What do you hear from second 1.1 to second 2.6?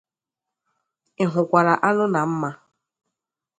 Ị hụkwàrà anụ na mma